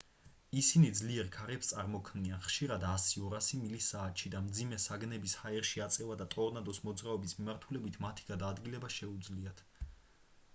[0.59, 7.39] ისინი ძლიერ ქარებს წარმოქმნიან ხშირად 100-200 მილი/საათში და მძიმე საგნების ჰაერში აწევა და ტორნადოს მოძრაობის
[7.43, 9.65] მიმართულებით მათი გადაადგილება შეუძლიათ